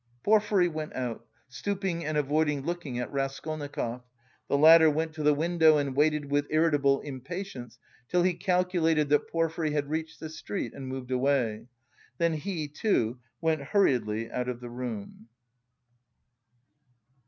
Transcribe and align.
Porfiry 0.23 0.67
went 0.67 0.95
out, 0.95 1.27
stooping 1.47 2.03
and 2.03 2.17
avoiding 2.17 2.63
looking 2.65 2.97
at 2.97 3.11
Raskolnikov. 3.13 4.01
The 4.47 4.57
latter 4.57 4.89
went 4.89 5.13
to 5.13 5.21
the 5.21 5.35
window 5.35 5.77
and 5.77 5.95
waited 5.95 6.31
with 6.31 6.47
irritable 6.49 7.01
impatience 7.01 7.77
till 8.07 8.23
he 8.23 8.33
calculated 8.33 9.09
that 9.09 9.27
Porfiry 9.29 9.73
had 9.73 9.91
reached 9.91 10.19
the 10.19 10.29
street 10.31 10.73
and 10.73 10.87
moved 10.87 11.11
away. 11.11 11.67
Then 12.17 12.33
he 12.33 12.67
too 12.67 13.19
went 13.41 13.61
hurriedly 13.61 14.31
out 14.31 14.49
of 14.49 14.59
the 14.59 14.71
room. 14.71 15.27